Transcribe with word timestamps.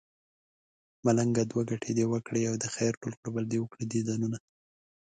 ملنګه 1.05 1.43
دوه 1.51 1.63
ګټې 1.69 1.91
دې 1.97 2.05
وکړې 2.11 2.39
يو 2.47 2.55
دې 2.61 2.67
خير 2.75 2.93
ټول 3.01 3.13
کړو 3.19 3.29
بل 3.35 3.43
دې 3.51 3.57
وکړل 3.61 3.85
ديدنونه 3.93 4.37